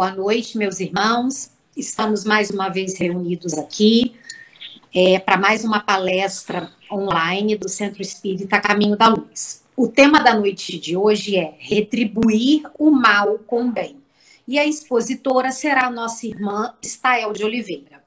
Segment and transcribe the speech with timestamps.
[0.00, 1.50] boa noite, meus irmãos.
[1.76, 4.16] Estamos mais uma vez reunidos aqui
[4.94, 9.62] é, para mais uma palestra online do Centro Espírita Caminho da Luz.
[9.76, 13.98] O tema da noite de hoje é Retribuir o Mal com Bem.
[14.48, 18.02] E a expositora será a nossa irmã Stael de Oliveira.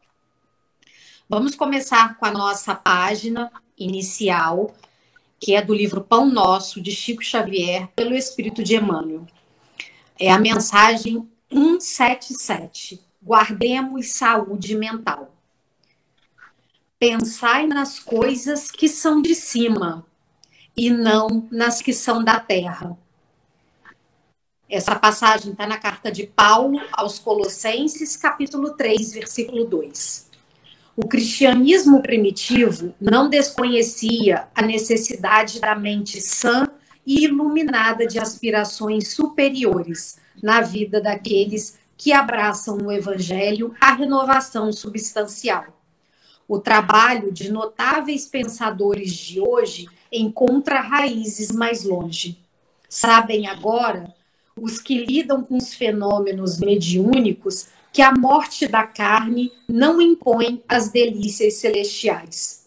[1.30, 4.74] Vamos começar com a nossa página inicial,
[5.40, 9.28] que é do livro Pão Nosso, de Chico Xavier, pelo Espírito de Emmanuel.
[10.20, 13.00] É a mensagem 177.
[13.22, 15.34] Guardemos saúde mental.
[17.00, 20.06] Pensai nas coisas que são de cima
[20.76, 22.98] e não nas que são da terra.
[24.70, 30.32] Essa passagem está na carta de Paulo aos Colossenses, capítulo 3, versículo 2.
[30.96, 36.68] O cristianismo primitivo não desconhecia a necessidade da mente sã
[37.06, 45.66] e iluminada de aspirações superiores na vida daqueles que abraçam no evangelho a renovação substancial.
[46.48, 52.38] O trabalho de notáveis pensadores de hoje encontra raízes mais longe.
[52.90, 54.14] Sabem agora
[54.56, 60.90] os que lidam com os fenômenos mediúnicos que a morte da carne não impõe as
[60.90, 62.66] delícias celestiais.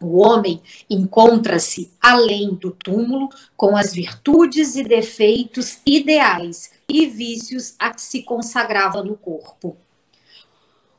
[0.00, 7.92] O homem encontra-se além do túmulo com as virtudes e defeitos ideais e vícios a
[7.92, 9.76] que se consagrava no corpo.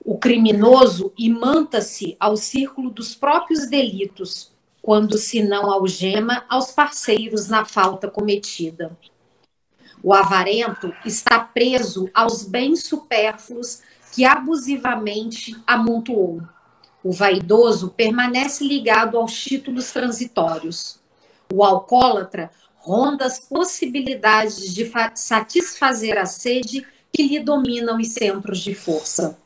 [0.04, 7.64] O criminoso imanta-se ao círculo dos próprios delitos, quando se não algema aos parceiros na
[7.64, 8.98] falta cometida.
[10.04, 13.82] O avarento está preso aos bens supérfluos
[14.14, 16.42] que abusivamente amontoou
[17.04, 21.00] o vaidoso permanece ligado aos títulos transitórios.
[21.52, 28.74] O alcoólatra ronda as possibilidades de satisfazer a sede que lhe dominam os centros de
[28.74, 29.38] força.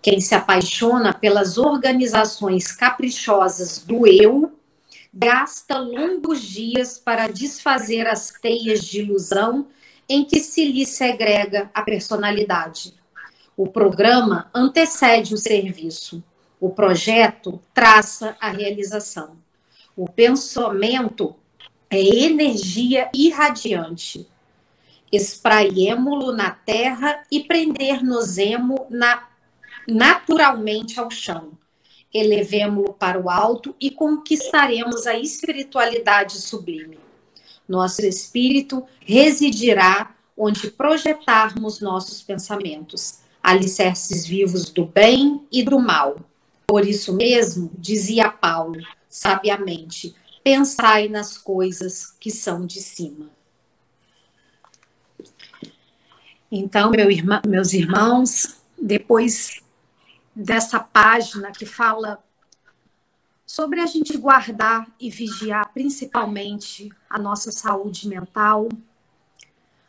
[0.00, 4.52] Quem se apaixona pelas organizações caprichosas do eu
[5.12, 9.66] gasta longos dias para desfazer as teias de ilusão
[10.08, 12.94] em que se lhe segrega a personalidade.
[13.56, 16.22] O programa antecede o serviço.
[16.60, 19.36] O projeto traça a realização.
[19.96, 21.36] O pensamento
[21.88, 24.26] é energia irradiante.
[25.12, 29.28] Espraiemo-lo na terra e prender-nos-emo na,
[29.86, 31.52] naturalmente ao chão.
[32.12, 36.98] Elevemo-lo para o alto e conquistaremos a espiritualidade sublime.
[37.68, 46.27] Nosso espírito residirá onde projetarmos nossos pensamentos, alicerces vivos do bem e do mal
[46.68, 50.14] por isso mesmo, dizia Paulo, sabiamente,
[50.44, 53.30] pensai nas coisas que são de cima.
[56.52, 59.62] Então, meu irmã, meus irmãos, depois
[60.36, 62.22] dessa página que fala
[63.46, 68.68] sobre a gente guardar e vigiar principalmente a nossa saúde mental,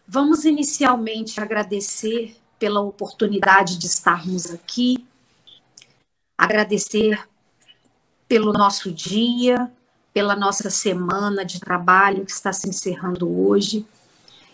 [0.07, 5.09] vamos inicialmente agradecer pela oportunidade de estarmos aqui
[6.39, 7.19] agradecer
[8.25, 9.69] pelo nosso dia,
[10.13, 13.85] pela nossa semana de trabalho que está se encerrando hoje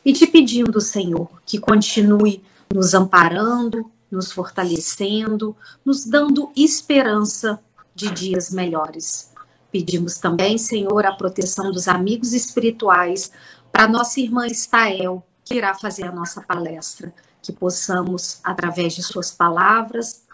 [0.03, 2.43] e te pedindo, Senhor, que continue
[2.73, 7.59] nos amparando, nos fortalecendo, nos dando esperança
[7.93, 9.31] de dias melhores.
[9.71, 13.31] Pedimos também, Senhor, a proteção dos amigos espirituais
[13.71, 17.13] para nossa irmã Estael, que irá fazer a nossa palestra,
[17.43, 20.24] que possamos, através de suas palavras,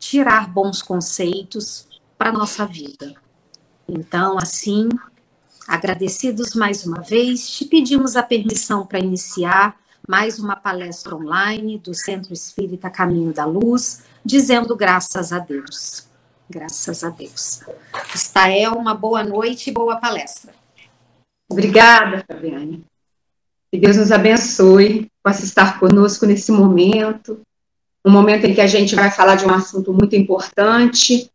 [0.00, 1.86] tirar bons conceitos
[2.18, 3.14] para a nossa vida.
[3.86, 4.88] Então, assim,
[5.68, 9.78] agradecidos mais uma vez, te pedimos a permissão para iniciar
[10.08, 16.08] mais uma palestra online do Centro Espírita Caminho da Luz, dizendo graças a Deus.
[16.48, 17.60] Graças a Deus.
[18.12, 20.52] Estael, uma boa noite e boa palestra.
[21.48, 22.84] Obrigada, Fabiane.
[23.70, 27.40] Que Deus nos abençoe, possa estar conosco nesse momento,
[28.04, 31.30] um momento em que a gente vai falar de um assunto muito importante,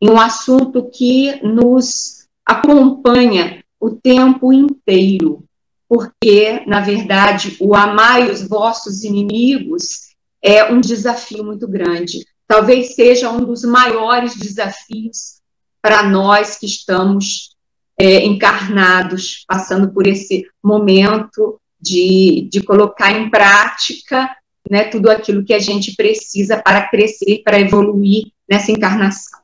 [0.00, 5.44] um assunto que nos acompanha o tempo inteiro,
[5.88, 10.12] porque, na verdade, o amai os vossos inimigos
[10.42, 12.26] é um desafio muito grande.
[12.46, 15.40] Talvez seja um dos maiores desafios
[15.80, 17.56] para nós que estamos
[17.98, 24.30] é, encarnados, passando por esse momento de, de colocar em prática
[24.72, 29.38] né, tudo aquilo que a gente precisa para crescer, para evoluir nessa encarnação.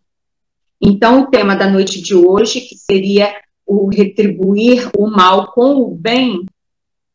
[0.81, 5.95] Então, o tema da noite de hoje, que seria o retribuir o mal com o
[5.95, 6.47] bem,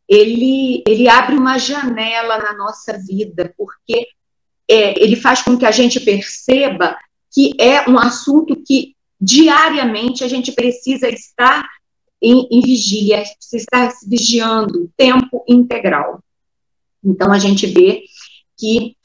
[0.08, 4.06] ele, ele abre uma janela na nossa vida, porque
[4.70, 6.96] é, ele faz com que a gente perceba
[7.34, 11.68] que é um assunto que diariamente a gente precisa estar
[12.22, 16.23] em, em vigília, precisa estar se vigiando, tempo integral.
[17.04, 18.04] Então a gente vê
[18.58, 18.96] que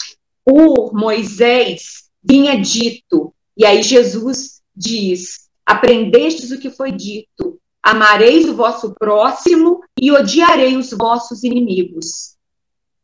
[0.44, 8.54] por Moisés vinha dito, e aí Jesus diz: Aprendestes o que foi dito, amareis o
[8.54, 12.36] vosso próximo e odiarei os vossos inimigos.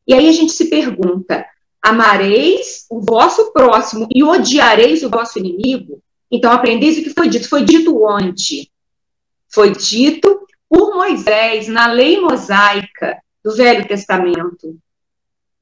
[0.07, 1.45] E aí a gente se pergunta:
[1.83, 6.03] amareis o vosso próximo e odiareis o vosso inimigo?
[6.31, 7.49] Então aprendeis o que foi dito.
[7.49, 8.71] Foi dito onde?
[9.49, 14.79] Foi dito por Moisés na lei mosaica do Velho Testamento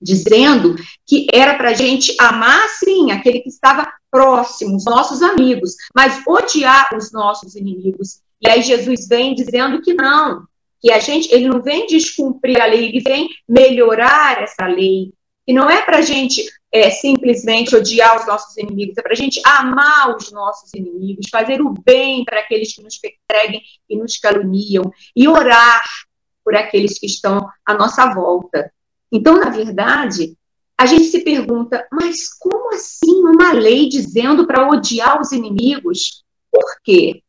[0.02, 0.74] dizendo
[1.06, 6.22] que era para a gente amar, sim, aquele que estava próximo, os nossos amigos, mas
[6.26, 8.20] odiar os nossos inimigos.
[8.40, 10.44] E aí Jesus vem dizendo que não,
[10.80, 15.12] que a gente, ele não vem descumprir a lei, ele vem melhorar essa lei.
[15.46, 19.16] E não é para a gente é, simplesmente odiar os nossos inimigos, é para a
[19.16, 24.18] gente amar os nossos inimigos, fazer o bem para aqueles que nos perseguem e nos
[24.18, 25.82] caluniam, e orar
[26.44, 28.72] por aqueles que estão à nossa volta.
[29.12, 30.34] Então, na verdade,
[30.78, 36.24] a gente se pergunta, mas como assim uma lei dizendo para odiar os inimigos?
[36.50, 37.22] Por quê?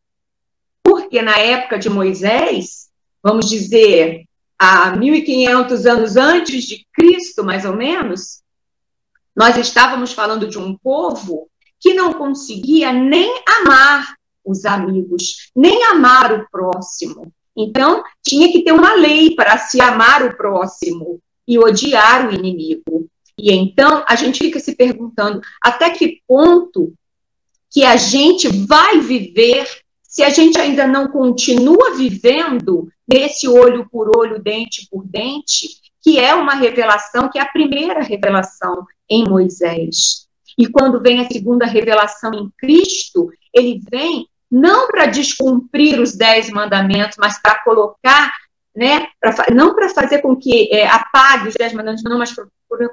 [0.82, 2.90] Porque na época de Moisés,
[3.22, 4.24] vamos dizer,
[4.58, 8.42] há 1500 anos antes de Cristo, mais ou menos,
[9.36, 11.50] nós estávamos falando de um povo
[11.80, 14.16] que não conseguia nem amar
[14.46, 17.32] os amigos, nem amar o próximo.
[17.56, 23.08] Então, tinha que ter uma lei para se amar o próximo e odiar o inimigo.
[23.38, 26.94] E então a gente fica se perguntando até que ponto
[27.70, 29.68] que a gente vai viver
[30.04, 35.68] se a gente ainda não continua vivendo nesse olho por olho, dente por dente,
[36.04, 40.28] que é uma revelação, que é a primeira revelação em Moisés.
[40.56, 46.48] E quando vem a segunda revelação em Cristo, ele vem não para descumprir os dez
[46.52, 48.32] mandamentos, mas para colocar
[48.76, 52.48] né, pra, não para fazer com que é, apague os dez mandamentos, não, mas para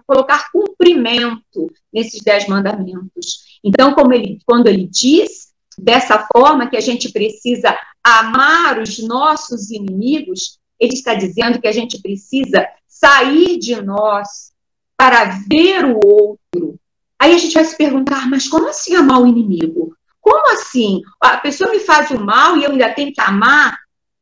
[0.07, 3.59] colocar cumprimento nesses dez mandamentos.
[3.65, 9.71] Então, como ele, quando ele diz dessa forma que a gente precisa amar os nossos
[9.71, 14.53] inimigos, ele está dizendo que a gente precisa sair de nós
[14.97, 16.79] para ver o outro.
[17.19, 19.95] Aí a gente vai se perguntar, mas como assim amar o inimigo?
[20.21, 21.01] Como assim?
[21.21, 23.79] A pessoa me faz o mal e eu ainda tenho que amar?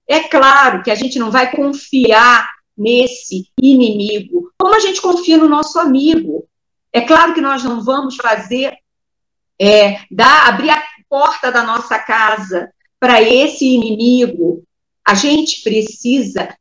[0.09, 5.49] É claro que a gente não vai confiar nesse inimigo, como a gente confia no
[5.49, 6.49] nosso amigo.
[6.93, 8.75] É claro que nós não vamos fazer,
[9.61, 14.63] é, dar, abrir a porta da nossa casa para esse inimigo.
[15.07, 16.57] A gente precisa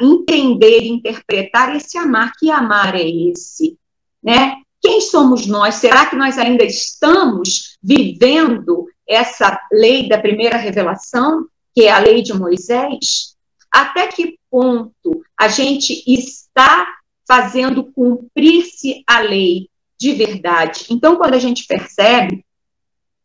[0.00, 2.32] entender, interpretar esse amar.
[2.38, 3.76] Que amar é esse?
[4.22, 4.56] Né?
[4.80, 5.76] Quem somos nós?
[5.76, 11.46] Será que nós ainda estamos vivendo essa lei da primeira revelação?
[11.76, 13.36] Que é a lei de Moisés,
[13.70, 16.86] até que ponto a gente está
[17.28, 19.68] fazendo cumprir-se a lei
[20.00, 20.86] de verdade.
[20.88, 22.42] Então, quando a gente percebe,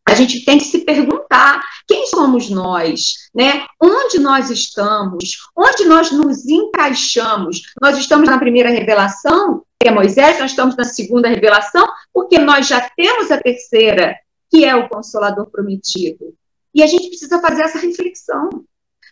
[0.04, 3.64] a gente tem que se perguntar quem somos nós, né?
[3.80, 5.38] Onde nós estamos?
[5.56, 7.62] Onde nós nos encaixamos?
[7.80, 12.66] Nós estamos na primeira revelação, que é Moisés, nós estamos na segunda revelação, porque nós
[12.66, 14.14] já temos a terceira,
[14.50, 16.34] que é o Consolador prometido.
[16.74, 18.64] E a gente precisa fazer essa reflexão,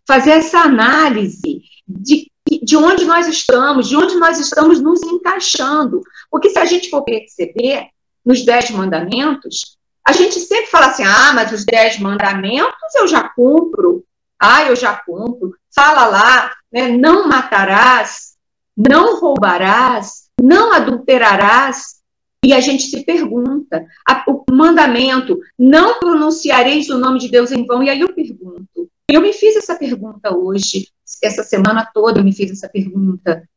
[0.07, 2.31] fazer essa análise de,
[2.63, 6.03] de onde nós estamos, de onde nós estamos nos encaixando.
[6.31, 7.89] Porque se a gente for perceber
[8.25, 13.29] nos Dez Mandamentos, a gente sempre fala assim: ah, mas os Dez Mandamentos eu já
[13.29, 14.05] cumpro.
[14.41, 15.55] Ah, eu já cumpro.
[15.73, 18.35] Fala lá, né, não matarás,
[18.77, 22.01] não roubarás, não adulterarás.
[22.43, 27.67] E a gente se pergunta, a, o mandamento, não pronunciareis o nome de Deus em
[27.67, 30.89] vão, e aí eu pergunto, eu me fiz essa pergunta hoje,
[31.23, 33.49] essa semana toda eu me fiz essa pergunta.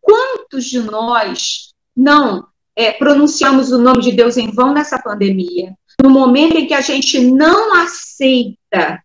[0.00, 5.74] Quantos de nós não é, pronunciamos o nome de Deus em vão nessa pandemia?
[6.02, 9.02] No momento em que a gente não aceita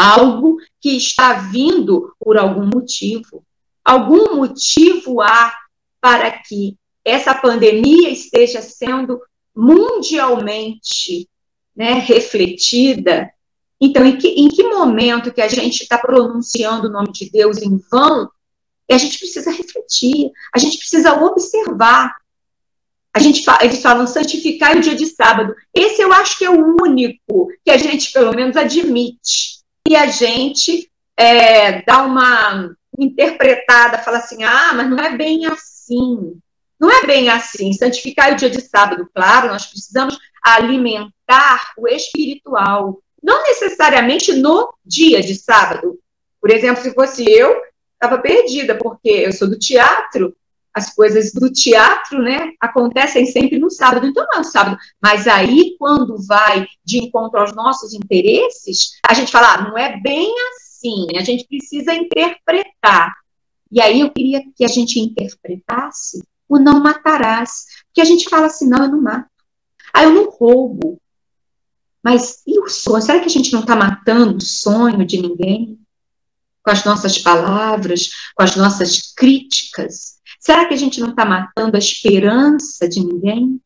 [0.00, 3.44] algo que está vindo por algum motivo.
[3.84, 5.52] Algum motivo há
[6.00, 9.20] para que essa pandemia esteja sendo
[9.60, 11.28] mundialmente
[11.76, 13.30] né, refletida.
[13.78, 17.58] Então, em que, em que momento que a gente está pronunciando o nome de Deus
[17.58, 18.30] em vão,
[18.90, 22.16] a gente precisa refletir, a gente precisa observar.
[23.12, 25.54] A gente, eles falam santificar o dia de sábado.
[25.74, 29.60] Esse eu acho que é o único que a gente, pelo menos, admite.
[29.86, 36.40] E a gente é, dá uma interpretada, fala assim: ah, mas não é bem assim.
[36.80, 37.72] Não é bem assim.
[37.74, 43.02] Santificar o dia de sábado, claro, nós precisamos alimentar o espiritual.
[43.22, 45.98] Não necessariamente no dia de sábado.
[46.40, 47.54] Por exemplo, se fosse eu,
[47.92, 50.34] estava perdida, porque eu sou do teatro,
[50.72, 54.78] as coisas do teatro, né, acontecem sempre no sábado, então não é no sábado.
[55.02, 60.00] Mas aí, quando vai de encontro aos nossos interesses, a gente fala, ah, não é
[60.00, 63.12] bem assim, a gente precisa interpretar.
[63.70, 67.66] E aí eu queria que a gente interpretasse o não matarás.
[67.86, 69.30] Porque a gente fala assim, não, eu não mato.
[69.94, 71.00] Ah, eu não roubo.
[72.02, 73.02] Mas e o sonho?
[73.02, 75.78] Será que a gente não está matando o sonho de ninguém?
[76.62, 80.18] Com as nossas palavras, com as nossas críticas?
[80.38, 83.60] Será que a gente não está matando a esperança de ninguém?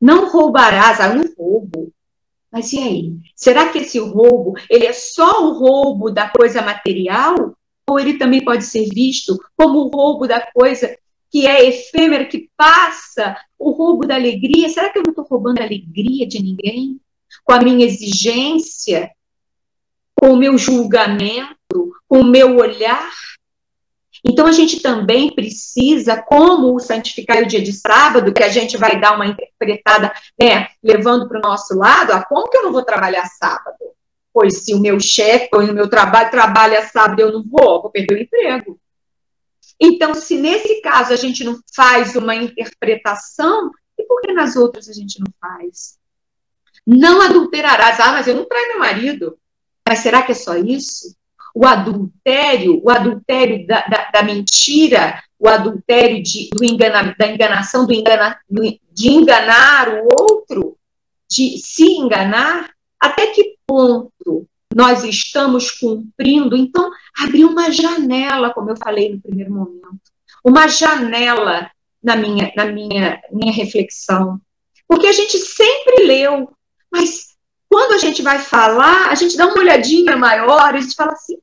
[0.00, 1.92] Não roubarás, ah, não roubo.
[2.52, 3.16] Mas e aí?
[3.34, 7.56] Será que esse roubo, ele é só o roubo da coisa material?
[7.88, 10.96] Ou ele também pode ser visto como o roubo da coisa
[11.30, 14.68] que é efêmera, que passa, o roubo da alegria?
[14.68, 17.00] Será que eu não estou roubando a alegria de ninguém?
[17.44, 19.10] Com a minha exigência?
[20.14, 21.92] Com o meu julgamento?
[22.08, 23.10] Com o meu olhar?
[24.24, 28.98] Então, a gente também precisa, como santificar o dia de sábado, que a gente vai
[28.98, 32.84] dar uma interpretada, né, levando para o nosso lado, ah, como que eu não vou
[32.84, 33.76] trabalhar sábado?
[34.32, 37.90] Pois se o meu chefe ou o meu trabalho trabalha sábado, eu não vou, vou
[37.90, 38.78] perder o emprego.
[39.80, 44.88] Então, se nesse caso a gente não faz uma interpretação, e por que nas outras
[44.88, 45.98] a gente não faz?
[46.86, 48.00] Não adulterarás.
[48.00, 49.38] Ah, mas eu não traio meu marido.
[49.86, 51.16] Mas será que é só isso?
[51.56, 57.86] o adultério, o adultério da, da, da mentira, o adultério de, do engana, da enganação,
[57.86, 58.38] do engana,
[58.92, 60.76] de enganar o outro,
[61.26, 62.68] de se enganar,
[63.00, 66.54] até que ponto nós estamos cumprindo?
[66.54, 70.12] Então, abrir uma janela, como eu falei no primeiro momento,
[70.44, 71.70] uma janela
[72.02, 74.38] na minha, na minha, minha reflexão.
[74.86, 76.54] Porque a gente sempre leu,
[76.92, 77.28] mas
[77.66, 81.38] quando a gente vai falar, a gente dá uma olhadinha maior, a gente fala assim,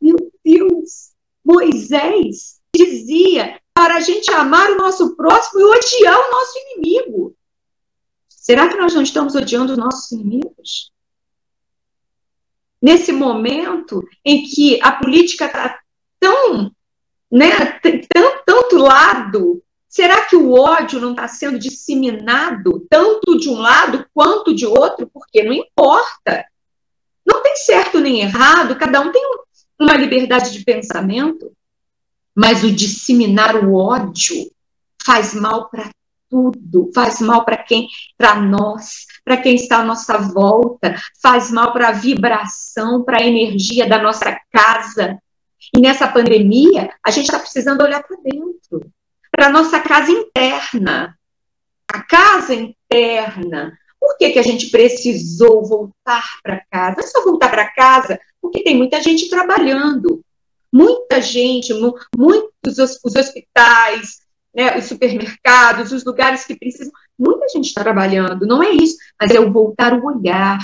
[0.00, 1.12] meu Deus,
[1.44, 7.36] Moisés dizia para a gente amar o nosso próximo e odiar o nosso inimigo.
[8.28, 10.91] Será que nós não estamos odiando os nossos inimigos?
[12.82, 15.78] Nesse momento em que a política está
[16.18, 16.72] tão,
[17.30, 23.60] né, tão, tanto lado, será que o ódio não está sendo disseminado tanto de um
[23.60, 25.08] lado quanto de outro?
[25.14, 26.44] Porque não importa.
[27.24, 29.22] Não tem certo nem errado, cada um tem
[29.78, 31.52] uma liberdade de pensamento,
[32.34, 34.50] mas o disseminar o ódio
[35.04, 35.90] faz mal para
[36.28, 37.86] tudo, faz mal para quem,
[38.16, 43.26] para nós, para quem está à nossa volta, faz mal para a vibração, para a
[43.26, 45.18] energia da nossa casa.
[45.74, 48.90] E nessa pandemia, a gente está precisando olhar para dentro,
[49.30, 51.16] para a nossa casa interna.
[51.92, 53.78] A casa interna.
[54.00, 56.96] Por que, que a gente precisou voltar para casa?
[56.96, 60.20] Não é só voltar para casa porque tem muita gente trabalhando,
[60.72, 61.72] muita gente,
[62.16, 64.22] muitos os hospitais,
[64.54, 69.30] né, os supermercados, os lugares que precisam, muita gente está trabalhando, não é isso, mas
[69.30, 70.58] é o voltar o olhar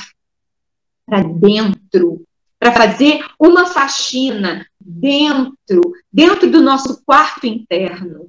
[1.06, 2.22] para dentro,
[2.58, 8.28] para fazer uma faxina dentro, dentro do nosso quarto interno.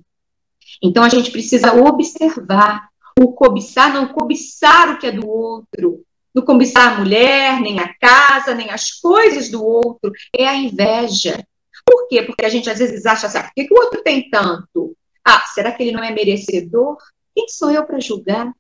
[0.82, 6.44] Então a gente precisa observar, o cobiçar, não cobiçar o que é do outro, não
[6.44, 11.44] cobiçar a mulher, nem a casa, nem as coisas do outro, é a inveja.
[11.86, 12.22] Por quê?
[12.22, 14.96] Porque a gente às vezes acha assim, ah, por que, que o outro tem tanto?
[15.26, 16.98] Ah, será que ele não é merecedor?
[17.36, 18.54] Quem sou eu para julgar?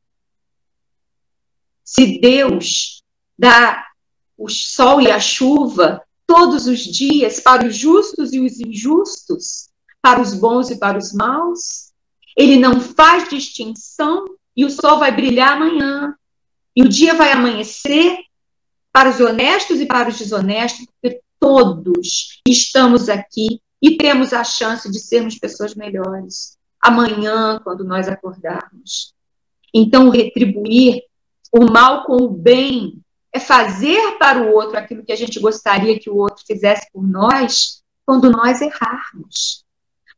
[1.83, 3.03] Se Deus
[3.37, 3.85] dá
[4.37, 9.69] o sol e a chuva todos os dias para os justos e os injustos,
[10.01, 11.91] para os bons e para os maus,
[12.37, 16.15] ele não faz distinção e o sol vai brilhar amanhã,
[16.75, 18.19] e o dia vai amanhecer
[18.91, 24.91] para os honestos e para os desonestos, porque todos estamos aqui e temos a chance
[24.91, 29.13] de sermos pessoas melhores amanhã, quando nós acordarmos.
[29.73, 31.03] Então, retribuir
[31.51, 35.99] o mal com o bem é fazer para o outro aquilo que a gente gostaria
[35.99, 39.63] que o outro fizesse por nós quando nós errarmos.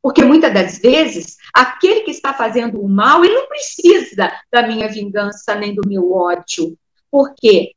[0.02, 4.88] Porque muitas das vezes, aquele que está fazendo o mal, ele não precisa da minha
[4.88, 6.78] vingança nem do meu ódio.
[7.12, 7.74] Porque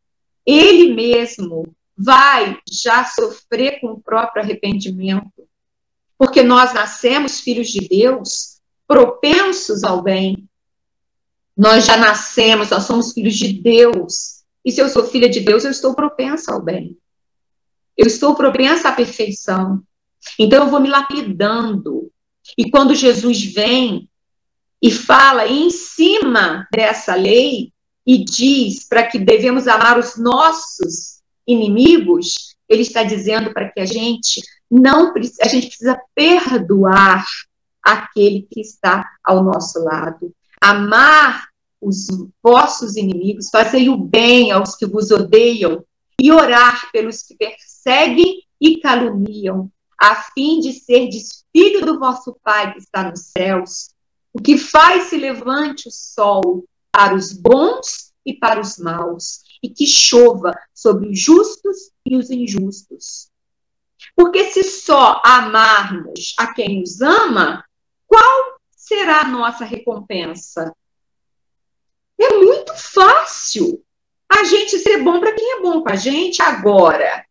[0.46, 5.46] ele mesmo vai já sofrer com o próprio arrependimento.
[6.16, 8.53] Porque nós nascemos filhos de Deus,
[8.86, 10.48] propensos ao bem.
[11.56, 14.42] Nós já nascemos, nós somos filhos de Deus.
[14.64, 16.96] E se eu sou filha de Deus, eu estou propensa ao bem.
[17.96, 19.82] Eu estou propensa à perfeição.
[20.38, 22.10] Então eu vou me lapidando.
[22.58, 24.08] E quando Jesus vem
[24.82, 27.72] e fala em cima dessa lei
[28.06, 33.86] e diz para que devemos amar os nossos inimigos, ele está dizendo para que a
[33.86, 37.24] gente não a gente precisa perdoar
[37.84, 40.34] aquele que está ao nosso lado.
[40.60, 41.48] Amar
[41.80, 42.06] os
[42.42, 45.84] vossos inimigos, fazei o bem aos que vos odeiam
[46.20, 51.10] e orar pelos que perseguem e caluniam, a fim de ser
[51.52, 53.90] filho do vosso Pai que está nos céus,
[54.32, 59.68] o que faz se levante o sol para os bons e para os maus, e
[59.68, 63.28] que chova sobre os justos e os injustos.
[64.16, 67.64] Porque se só amarmos a quem nos ama,
[68.14, 70.72] qual será a nossa recompensa?
[72.16, 73.82] É muito fácil
[74.30, 77.24] a gente ser bom para quem é bom com a gente agora.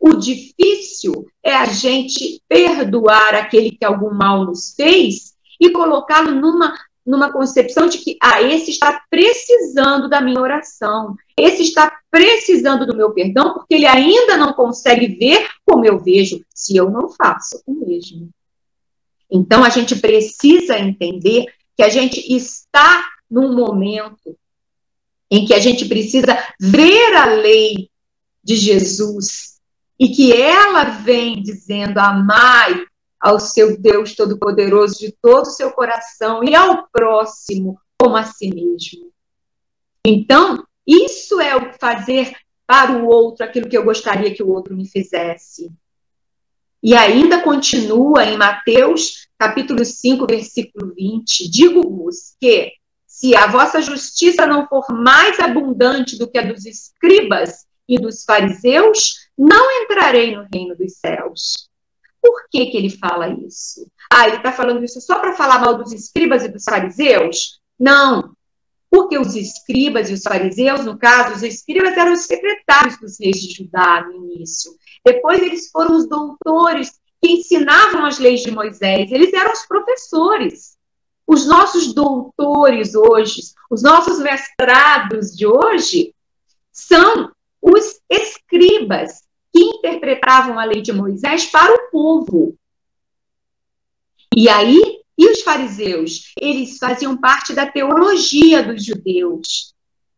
[0.00, 6.74] O difícil é a gente perdoar aquele que algum mal nos fez e colocá-lo numa,
[7.04, 12.96] numa concepção de que, ah, esse está precisando da minha oração, esse está precisando do
[12.96, 17.62] meu perdão, porque ele ainda não consegue ver como eu vejo, se eu não faço
[17.66, 18.30] o mesmo.
[19.32, 24.36] Então, a gente precisa entender que a gente está num momento
[25.30, 27.88] em que a gente precisa ver a lei
[28.44, 29.58] de Jesus
[29.98, 32.84] e que ela vem dizendo: amai
[33.18, 38.52] ao seu Deus Todo-Poderoso de todo o seu coração e ao próximo como a si
[38.52, 39.10] mesmo.
[40.04, 42.36] Então, isso é o fazer
[42.66, 45.72] para o outro aquilo que eu gostaria que o outro me fizesse.
[46.82, 52.70] E ainda continua em Mateus, capítulo 5, versículo 20: Digo-vos que,
[53.04, 58.24] se a vossa justiça não for mais abundante do que a dos escribas e dos
[58.24, 61.68] fariseus, não entrarei no reino dos céus.
[62.20, 63.84] Por que, que ele fala isso?
[64.12, 67.60] Ah, ele está falando isso só para falar mal dos escribas e dos fariseus?
[67.78, 68.36] Não.
[68.88, 73.40] Porque os escribas e os fariseus, no caso, os escribas eram os secretários dos reis
[73.40, 74.70] de Judá no início.
[75.04, 79.12] Depois eles foram os doutores que ensinavam as leis de Moisés.
[79.12, 80.76] Eles eram os professores.
[81.26, 86.12] Os nossos doutores hoje, os nossos mestrados de hoje,
[86.72, 87.30] são
[87.60, 92.56] os escribas que interpretavam a lei de Moisés para o povo.
[94.36, 96.32] E aí, e os fariseus?
[96.40, 99.74] Eles faziam parte da teologia dos judeus.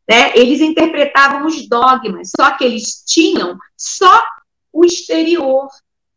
[0.09, 0.37] Né?
[0.37, 4.23] Eles interpretavam os dogmas, só que eles tinham só
[4.73, 5.69] o exterior.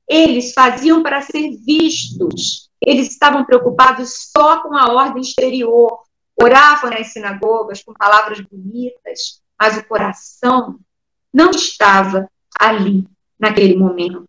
[0.08, 2.70] Eles faziam para ser vistos.
[2.80, 6.00] Eles estavam preocupados só com a ordem exterior.
[6.40, 10.80] Oravam nas sinagogas com palavras bonitas, mas o coração
[11.34, 13.06] não estava ali,
[13.40, 14.28] naquele momento.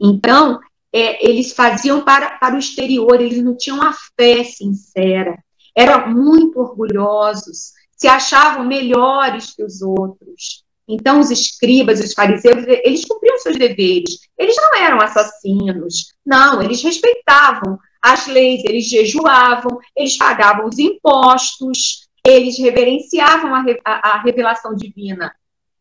[0.00, 0.60] Então,
[0.92, 5.38] é, eles faziam para, para o exterior, eles não tinham a fé sincera,
[5.76, 10.64] eram muito orgulhosos, se achavam melhores que os outros.
[10.90, 14.18] Então, os escribas, os fariseus, eles cumpriam seus deveres.
[14.36, 16.12] Eles não eram assassinos.
[16.26, 24.10] Não, eles respeitavam as leis, eles jejuavam, eles pagavam os impostos, eles reverenciavam a, a,
[24.14, 25.34] a revelação divina.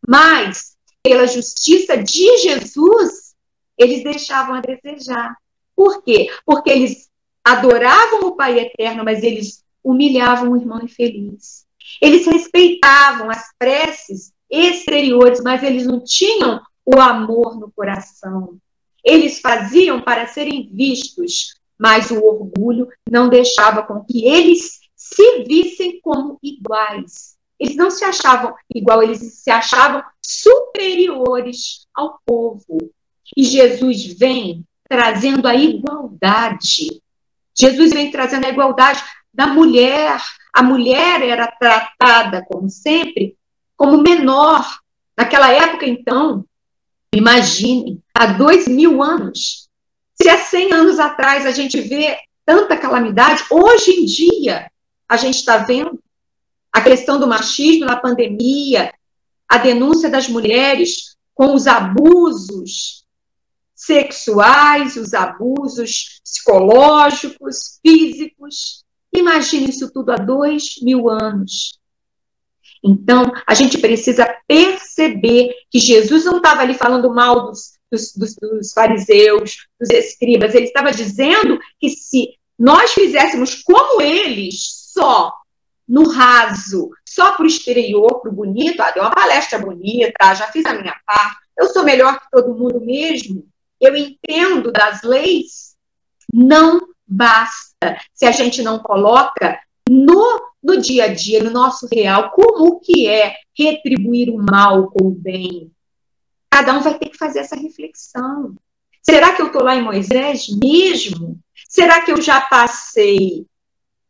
[0.06, 3.36] Mas pela justiça de Jesus,
[3.78, 5.36] eles deixavam a desejar.
[5.76, 6.30] Por quê?
[6.45, 7.10] Porque eles
[7.43, 11.65] adoravam o Pai eterno, mas eles humilhavam o irmão infeliz.
[12.02, 18.57] Eles respeitavam as preces exteriores, mas eles não tinham o amor no coração.
[19.03, 25.99] Eles faziam para serem vistos, mas o orgulho não deixava com que eles se vissem
[26.01, 27.38] como iguais.
[27.59, 32.91] Eles não se achavam igual, eles se achavam superiores ao povo.
[33.35, 37.01] E Jesus vem trazendo a igualdade.
[37.57, 40.21] Jesus vem trazendo a igualdade da mulher.
[40.53, 43.38] A mulher era tratada, como sempre,
[43.79, 44.67] como menor.
[45.17, 46.45] Naquela época, então,
[47.15, 49.69] imagine, há dois mil anos.
[50.21, 54.69] Se há cem anos atrás a gente vê tanta calamidade, hoje em dia
[55.07, 55.97] a gente está vendo
[56.73, 58.93] a questão do machismo na pandemia,
[59.47, 63.05] a denúncia das mulheres com os abusos
[63.73, 68.83] sexuais, os abusos psicológicos, físicos.
[69.15, 71.78] Imagine isso tudo há dois mil anos.
[72.83, 78.35] Então, a gente precisa perceber que Jesus não estava ali falando mal dos, dos, dos,
[78.35, 85.33] dos fariseus, dos escribas, ele estava dizendo que se nós fizéssemos como eles, só
[85.87, 90.47] no raso, só para o exterior, para o bonito, ah, deu uma palestra bonita, já
[90.51, 93.47] fiz a minha parte, eu sou melhor que todo mundo mesmo.
[93.81, 95.75] eu entendo das leis,
[96.31, 102.32] não basta se a gente não coloca no, no dia a dia, no nosso real,
[102.32, 105.72] como que é retribuir o mal com o bem.
[106.50, 108.56] Cada um vai ter que fazer essa reflexão.
[109.02, 111.39] Será que eu estou lá em Moisés mesmo?
[111.67, 113.45] Será que eu já passei?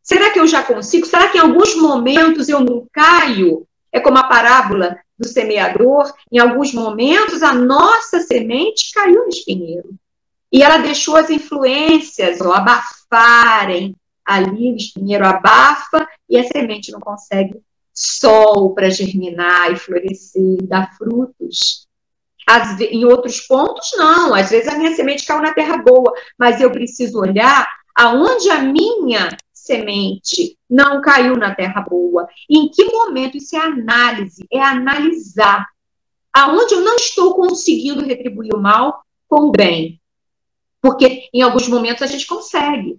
[0.02, 1.06] Será que eu já consigo?
[1.06, 3.66] Será que em alguns momentos eu não caio?
[3.92, 6.12] É como a parábola do semeador.
[6.32, 9.90] Em alguns momentos, a nossa semente caiu no espinheiro.
[10.52, 13.94] E ela deixou as influências ó, abafarem.
[14.30, 17.60] Ali o espinheiro abafa e a semente não consegue
[17.92, 21.88] sol para germinar e florescer e dar frutos.
[22.80, 24.32] Em outros pontos, não.
[24.32, 28.62] Às vezes a minha semente caiu na terra boa, mas eu preciso olhar aonde a
[28.62, 32.28] minha semente não caiu na terra boa.
[32.48, 33.36] Em que momento?
[33.36, 35.66] Isso é análise, é analisar.
[36.32, 40.00] Aonde eu não estou conseguindo retribuir o mal com o bem.
[40.80, 42.98] Porque em alguns momentos a gente consegue.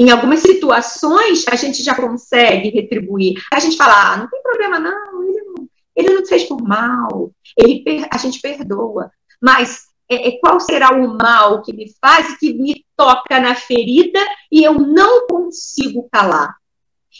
[0.00, 3.34] Em algumas situações a gente já consegue retribuir.
[3.52, 7.30] A gente fala, ah, não tem problema não, ele não, ele não fez por mal,
[7.54, 9.12] ele, a gente perdoa.
[9.42, 14.18] Mas é, é, qual será o mal que me faz, que me toca na ferida
[14.50, 16.56] e eu não consigo calar.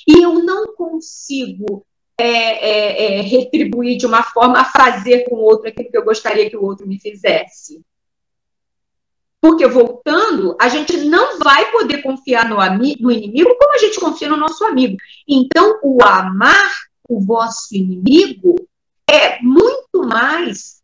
[0.09, 1.85] E eu não consigo
[2.19, 6.05] é, é, é, retribuir de uma forma a fazer com o outro aquilo que eu
[6.05, 7.83] gostaria que o outro me fizesse.
[9.41, 14.29] Porque, voltando, a gente não vai poder confiar no, no inimigo como a gente confia
[14.29, 14.97] no nosso amigo.
[15.27, 16.71] Então, o amar
[17.09, 18.55] o vosso inimigo
[19.11, 20.81] é muito mais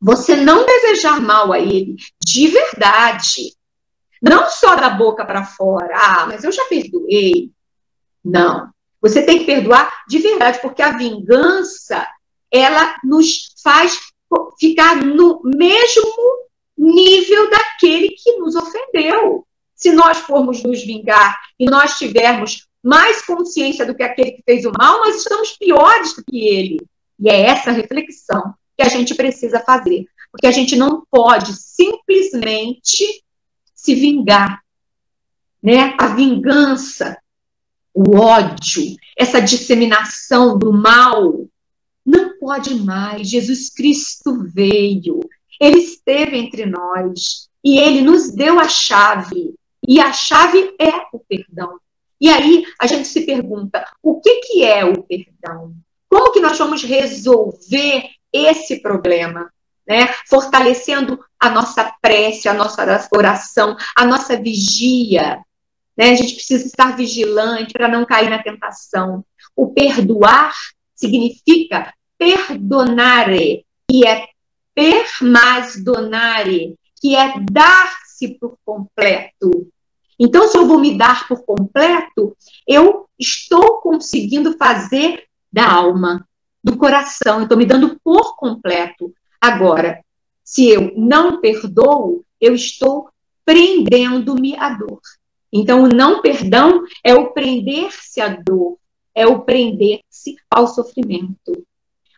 [0.00, 3.54] você não desejar mal a ele de verdade.
[4.20, 5.94] Não só da boca para fora.
[5.94, 7.52] Ah, mas eu já perdoei.
[8.24, 8.70] Não.
[9.00, 12.06] Você tem que perdoar de verdade, porque a vingança,
[12.50, 13.98] ela nos faz
[14.58, 16.42] ficar no mesmo
[16.82, 19.46] nível daquele que nos ofendeu.
[19.74, 24.64] Se nós formos nos vingar e nós tivermos mais consciência do que aquele que fez
[24.64, 26.78] o mal, nós estamos piores do que ele.
[27.18, 30.04] E é essa reflexão que a gente precisa fazer.
[30.30, 33.22] Porque a gente não pode simplesmente
[33.74, 34.60] se vingar.
[35.62, 35.94] Né?
[35.98, 37.16] A vingança,
[37.94, 41.46] o ódio, essa disseminação do mal,
[42.04, 43.28] não pode mais.
[43.28, 45.20] Jesus Cristo veio,
[45.60, 49.54] ele esteve entre nós e ele nos deu a chave.
[49.86, 51.78] E a chave é o perdão.
[52.20, 55.74] E aí a gente se pergunta: o que, que é o perdão?
[56.08, 59.50] Como que nós vamos resolver esse problema,
[59.86, 60.08] né?
[60.28, 65.42] Fortalecendo a nossa prece, a nossa oração, a nossa vigia.
[65.96, 66.10] Né?
[66.10, 69.24] A gente precisa estar vigilante para não cair na tentação.
[69.56, 70.54] O perdoar
[70.94, 74.26] significa perdonare, que é
[74.74, 79.68] per mais donare, que é dar-se por completo.
[80.18, 86.26] Então, se eu vou me dar por completo, eu estou conseguindo fazer da alma
[86.62, 89.12] do coração, eu estou me dando por completo.
[89.40, 90.02] Agora,
[90.44, 93.08] se eu não perdoo, eu estou
[93.44, 95.00] prendendo-me à dor.
[95.52, 98.78] Então, o não perdão é o prender-se à dor,
[99.14, 101.66] é o prender-se ao sofrimento.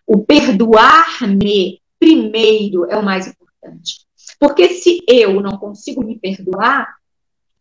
[0.06, 4.04] O perdoar-me primeiro é o mais importante.
[4.38, 6.96] Porque se eu não consigo me perdoar,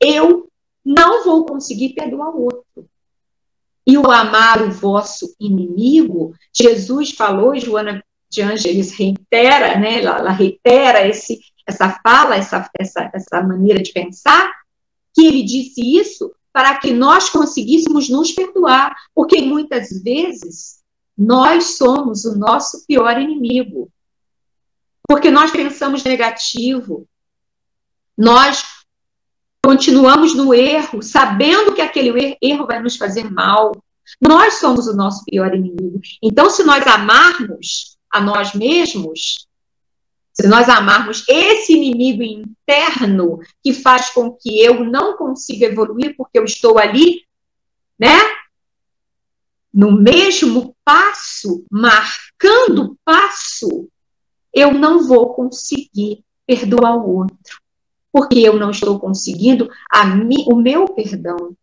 [0.02, 0.50] eu
[0.84, 2.90] não vou conseguir perdoar o outro
[3.88, 10.32] e o amar o vosso inimigo, Jesus falou, Joana de Ângeles reitera, né, ela, ela
[10.32, 14.52] reitera esse, essa fala, essa, essa, essa maneira de pensar,
[15.14, 20.82] que ele disse isso para que nós conseguíssemos nos perdoar, porque muitas vezes
[21.18, 23.90] nós somos o nosso pior inimigo.
[25.08, 27.08] Porque nós pensamos negativo,
[28.18, 28.64] nós
[29.64, 33.72] continuamos no erro, sabendo que aquele erro vai nos fazer mal.
[34.20, 36.00] Nós somos o nosso pior inimigo.
[36.22, 39.48] Então, se nós amarmos a nós mesmos,
[40.34, 46.40] se nós amarmos esse inimigo interno que faz com que eu não consiga evoluir porque
[46.40, 47.22] eu estou ali,
[47.98, 48.18] né?
[49.74, 53.88] No mesmo passo, marcando passo,
[54.54, 57.64] eu não vou conseguir perdoar o outro
[58.14, 59.68] porque eu não estou conseguindo
[60.24, 61.56] mi, o meu perdão.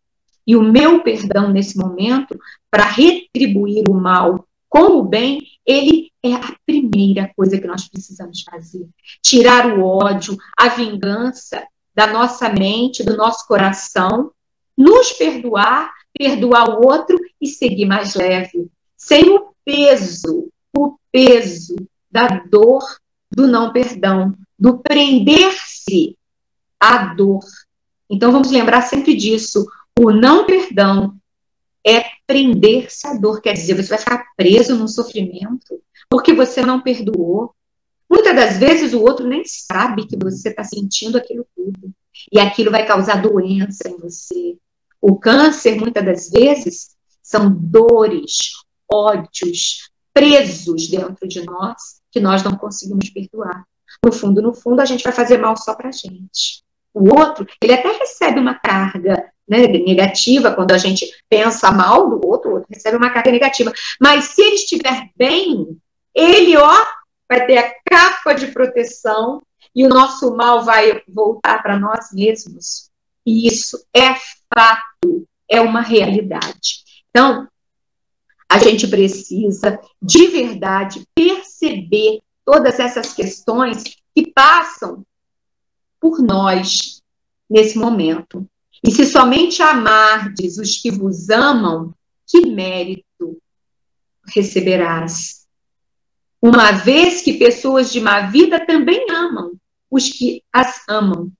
[0.45, 2.37] E o meu perdão nesse momento,
[2.69, 8.41] para retribuir o mal com o bem, ele é a primeira coisa que nós precisamos
[8.41, 8.85] fazer.
[9.23, 14.31] Tirar o ódio, a vingança da nossa mente, do nosso coração,
[14.77, 21.75] nos perdoar, perdoar o outro e seguir mais leve, sem o peso, o peso
[22.11, 22.83] da dor
[23.33, 26.17] do não perdão, do prender-se prende
[26.79, 27.43] a dor.
[28.09, 29.65] Então vamos lembrar sempre disso.
[29.97, 31.15] O não perdão
[31.85, 36.81] é prender-se à dor, quer dizer, você vai ficar preso no sofrimento porque você não
[36.81, 37.53] perdoou.
[38.09, 41.93] Muitas das vezes o outro nem sabe que você está sentindo aquilo tudo.
[42.31, 44.57] E aquilo vai causar doença em você.
[44.99, 48.51] O câncer, muitas das vezes, são dores,
[48.91, 53.63] ódios, presos dentro de nós, que nós não conseguimos perdoar.
[54.03, 56.63] No fundo, no fundo, a gente vai fazer mal só para a gente.
[56.93, 62.25] O outro, ele até recebe uma carga né, negativa quando a gente pensa mal do
[62.27, 63.71] outro, o outro recebe uma carga negativa.
[63.99, 65.77] Mas se ele estiver bem,
[66.13, 66.73] ele, ó,
[67.29, 69.41] vai ter a capa de proteção
[69.73, 72.89] e o nosso mal vai voltar para nós mesmos.
[73.25, 74.15] E isso é
[74.53, 76.83] fato, é uma realidade.
[77.09, 77.47] Então,
[78.49, 81.03] a gente precisa, de verdade,
[81.61, 83.83] perceber todas essas questões
[84.15, 85.05] que passam
[85.99, 87.01] por nós
[87.47, 88.47] nesse momento.
[88.83, 91.93] E se somente amardes os que vos amam,
[92.27, 93.37] que mérito
[94.33, 95.45] receberás?
[96.41, 99.51] Uma vez que pessoas de má vida também amam
[99.89, 101.31] os que as amam.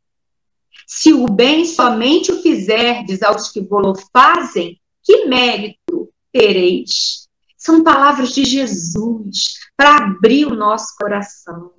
[0.85, 7.20] Se o bem somente o fizerdes aos que vos fazem, que mérito tereis?
[7.61, 11.73] São palavras de Jesus para abrir o nosso coração,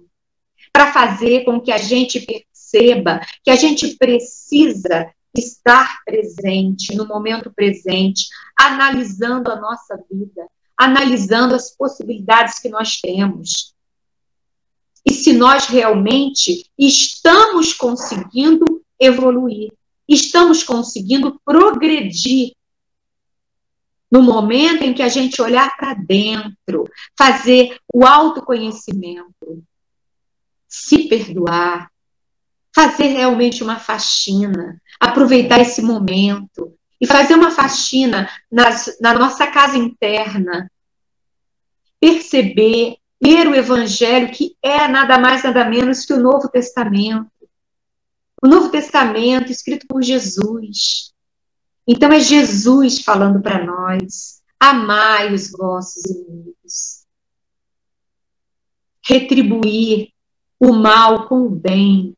[0.72, 7.52] para fazer com que a gente perceba que a gente precisa estar presente, no momento
[7.52, 10.46] presente, analisando a nossa vida,
[10.78, 13.74] analisando as possibilidades que nós temos.
[15.04, 19.72] E se nós realmente estamos conseguindo evoluir,
[20.06, 22.52] estamos conseguindo progredir
[24.12, 26.84] no momento em que a gente olhar para dentro,
[27.18, 29.64] fazer o autoconhecimento,
[30.68, 31.90] se perdoar,
[32.74, 39.78] fazer realmente uma faxina, aproveitar esse momento e fazer uma faxina nas, na nossa casa
[39.78, 40.70] interna,
[41.98, 47.30] perceber, ler o Evangelho, que é nada mais, nada menos que o Novo Testamento.
[48.42, 51.11] O Novo Testamento escrito por Jesus.
[51.86, 57.02] Então é Jesus falando para nós: amai os vossos inimigos.
[59.04, 60.12] Retribuir
[60.60, 62.16] o mal com o bem.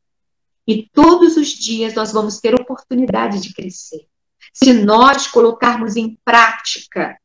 [0.66, 4.06] E todos os dias nós vamos ter oportunidade de crescer.
[4.52, 7.18] Se nós colocarmos em prática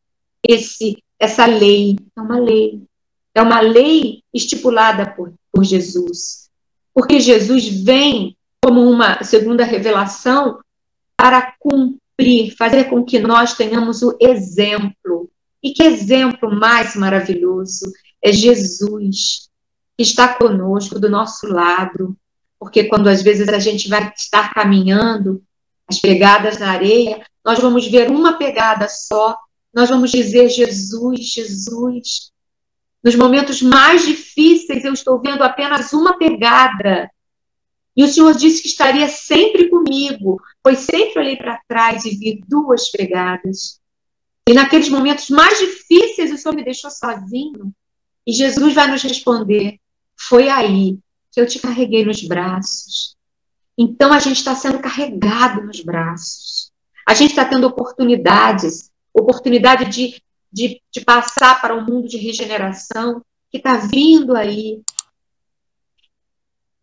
[0.48, 2.82] esse, essa lei, é uma lei.
[3.36, 6.50] É uma lei estipulada por, por Jesus.
[6.94, 10.60] Porque Jesus vem como uma segunda revelação
[11.16, 15.30] para cumprir cumprir, fazer com que nós tenhamos o exemplo.
[15.64, 19.50] E que exemplo mais maravilhoso é Jesus,
[19.98, 22.16] que está conosco, do nosso lado.
[22.60, 25.42] Porque quando às vezes a gente vai estar caminhando,
[25.88, 29.36] as pegadas na areia, nós vamos ver uma pegada só,
[29.74, 32.32] nós vamos dizer Jesus, Jesus.
[33.04, 37.10] Nos momentos mais difíceis, eu estou vendo apenas uma pegada.
[37.96, 42.42] E o Senhor disse que estaria sempre comigo, pois sempre olhei para trás e vi
[42.48, 43.80] duas pegadas.
[44.48, 47.74] E naqueles momentos mais difíceis, o Senhor me deixou sozinho.
[48.26, 49.80] E Jesus vai nos responder:
[50.18, 50.98] Foi aí
[51.32, 53.16] que eu te carreguei nos braços.
[53.78, 56.72] Então a gente está sendo carregado nos braços.
[57.08, 60.22] A gente está tendo oportunidades oportunidade de,
[60.52, 63.22] de, de passar para um mundo de regeneração
[63.52, 64.82] que está vindo aí,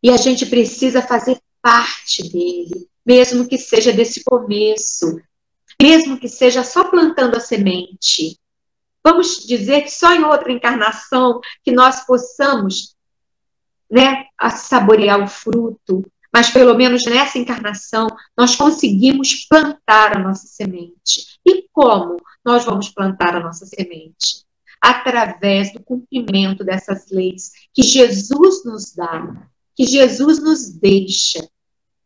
[0.03, 5.21] e a gente precisa fazer parte dele, mesmo que seja desse começo,
[5.81, 8.39] mesmo que seja só plantando a semente.
[9.05, 12.97] Vamos dizer que só em outra encarnação que nós possamos
[13.91, 21.39] né, saborear o fruto, mas pelo menos nessa encarnação nós conseguimos plantar a nossa semente.
[21.45, 24.45] E como nós vamos plantar a nossa semente?
[24.81, 31.47] Através do cumprimento dessas leis que Jesus nos dá, que Jesus nos deixa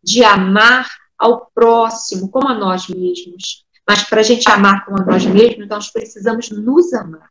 [0.03, 3.65] de amar ao próximo como a nós mesmos.
[3.87, 7.31] Mas para a gente amar como a nós mesmos, nós precisamos nos amar.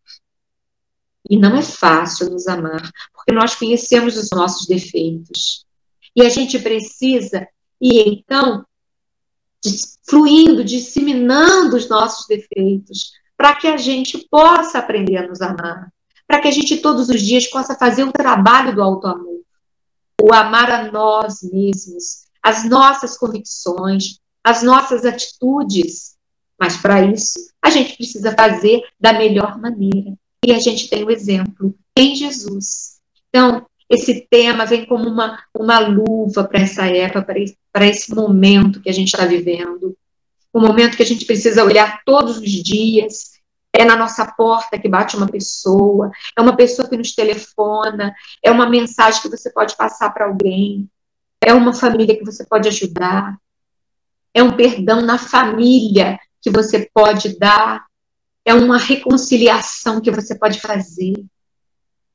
[1.29, 5.65] E não é fácil nos amar, porque nós conhecemos os nossos defeitos.
[6.15, 7.47] E a gente precisa
[7.79, 8.65] ir, então,
[10.07, 15.91] fluindo, disseminando os nossos defeitos, para que a gente possa aprender a nos amar,
[16.25, 19.38] para que a gente todos os dias possa fazer o trabalho do auto-amor
[20.21, 26.17] o amar a nós mesmos, as nossas convicções, as nossas atitudes.
[26.59, 30.13] Mas para isso, a gente precisa fazer da melhor maneira.
[30.45, 32.99] E a gente tem o exemplo em Jesus.
[33.29, 37.25] Então, esse tema vem como uma, uma luva para essa época,
[37.71, 39.97] para esse momento que a gente está vivendo.
[40.53, 43.38] Um momento que a gente precisa olhar todos os dias.
[43.79, 48.13] É na nossa porta que bate uma pessoa, é uma pessoa que nos telefona,
[48.43, 50.89] é uma mensagem que você pode passar para alguém,
[51.39, 53.37] é uma família que você pode ajudar,
[54.33, 57.85] é um perdão na família que você pode dar,
[58.43, 61.13] é uma reconciliação que você pode fazer,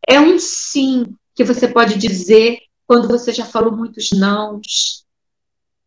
[0.06, 5.02] é um sim que você pode dizer quando você já falou muitos nãos.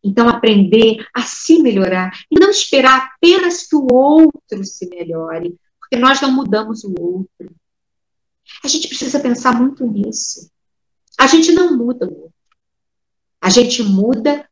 [0.02, 5.56] Então, aprender a se melhorar e não esperar apenas que o outro se melhore,
[5.88, 7.56] porque nós não mudamos o outro.
[8.62, 10.50] A gente precisa pensar muito nisso.
[11.18, 12.34] A gente não muda o outro.
[13.40, 14.48] A gente muda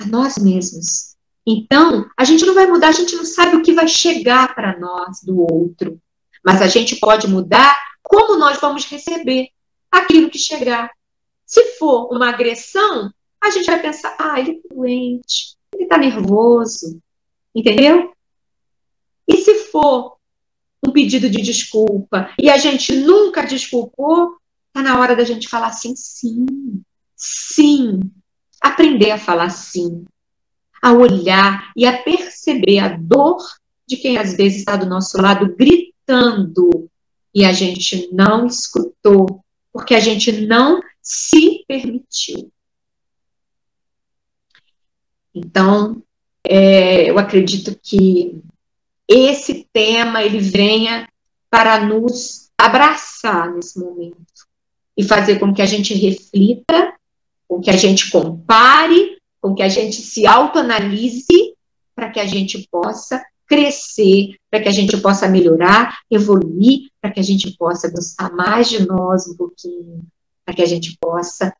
[0.00, 1.16] a nós mesmos.
[1.46, 4.78] Então, a gente não vai mudar, a gente não sabe o que vai chegar para
[4.78, 6.00] nós do outro.
[6.44, 9.48] Mas a gente pode mudar como nós vamos receber
[9.90, 10.90] aquilo que chegar.
[11.46, 17.00] Se for uma agressão, a gente vai pensar, ah, ele está doente, ele está nervoso,
[17.54, 18.12] entendeu?
[19.26, 20.17] E se for
[20.88, 22.30] um pedido de desculpa.
[22.40, 24.36] E a gente nunca desculpou,
[24.68, 26.46] está na hora da gente falar assim, sim,
[27.14, 28.00] sim.
[28.60, 30.04] Aprender a falar sim.
[30.82, 33.38] A olhar e a perceber a dor
[33.86, 36.90] de quem às vezes está do nosso lado gritando.
[37.34, 42.50] E a gente não escutou, porque a gente não se permitiu.
[45.34, 46.02] Então,
[46.42, 48.42] é, eu acredito que
[49.08, 51.08] esse tema ele venha
[51.50, 54.16] para nos abraçar nesse momento
[54.96, 56.94] e fazer com que a gente reflita,
[57.46, 61.54] com que a gente compare com que a gente se autoanalise
[61.94, 67.20] para que a gente possa crescer, para que a gente possa melhorar, evoluir, para que
[67.20, 70.02] a gente possa gostar mais de nós um pouquinho,
[70.44, 71.54] para que a gente possa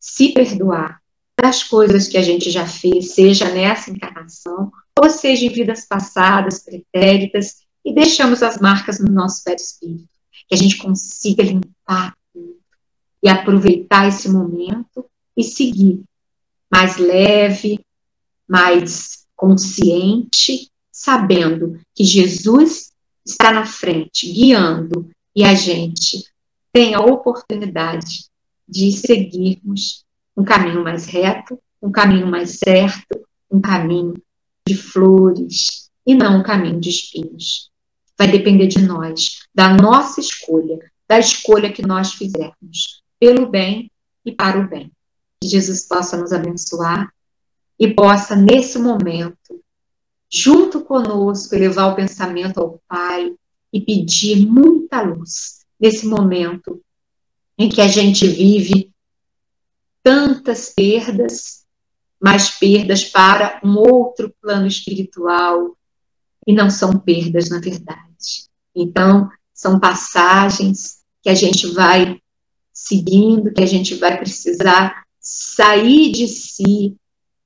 [0.00, 1.00] se perdoar
[1.40, 6.64] das coisas que a gente já fez, seja nessa encarnação, ou seja em vidas passadas,
[6.64, 10.08] pretéritas, e deixamos as marcas no nosso espírito,
[10.48, 12.58] que a gente consiga limpar tudo
[13.22, 15.06] e aproveitar esse momento
[15.36, 16.02] e seguir
[16.70, 17.80] mais leve,
[18.46, 22.92] mais consciente, sabendo que Jesus
[23.24, 26.24] está na frente, guiando, e a gente
[26.72, 28.26] tem a oportunidade
[28.68, 30.04] de seguirmos
[30.36, 34.14] um caminho mais reto, um caminho mais certo, um caminho
[34.68, 37.70] de flores e não um caminho de espinhos.
[38.16, 40.78] Vai depender de nós, da nossa escolha,
[41.08, 43.90] da escolha que nós fizermos, pelo bem
[44.24, 44.92] e para o bem
[45.40, 47.12] que Jesus possa nos abençoar
[47.78, 49.62] e possa, nesse momento,
[50.30, 53.32] junto conosco, elevar o pensamento ao Pai
[53.72, 56.82] e pedir muita luz nesse momento
[57.56, 58.90] em que a gente vive
[60.02, 61.64] tantas perdas,
[62.20, 65.76] mas perdas para um outro plano espiritual
[66.46, 68.48] e não são perdas na verdade.
[68.74, 72.20] Então, são passagens que a gente vai
[72.72, 76.96] seguindo, que a gente vai precisar sair de si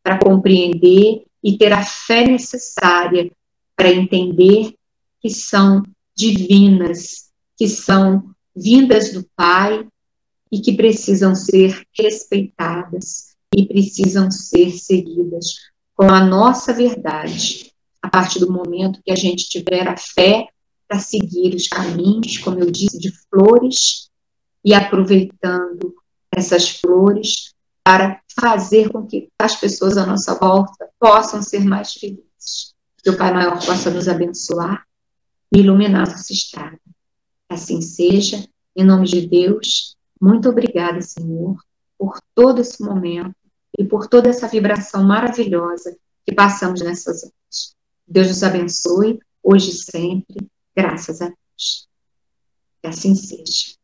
[0.02, 3.30] para compreender e ter a fé necessária
[3.74, 4.74] para entender
[5.20, 5.82] que são
[6.14, 9.86] divinas, que são vindas do Pai
[10.50, 18.40] e que precisam ser respeitadas e precisam ser seguidas com a nossa verdade, a partir
[18.40, 20.48] do momento que a gente tiver a fé
[20.88, 24.10] para seguir os caminhos, como eu disse, de flores
[24.64, 25.94] e aproveitando
[26.30, 32.74] essas flores para fazer com que as pessoas à nossa volta possam ser mais felizes.
[33.02, 34.84] Que o Pai Maior possa nos abençoar
[35.52, 36.78] e iluminar nossa estrada.
[37.48, 41.56] Assim seja, em nome de Deus, muito obrigada, Senhor,
[41.98, 43.34] por todo esse momento
[43.78, 47.76] e por toda essa vibração maravilhosa que passamos nessas horas.
[48.06, 51.88] Deus nos abençoe, hoje e sempre, graças a Deus.
[52.80, 53.81] Que assim seja.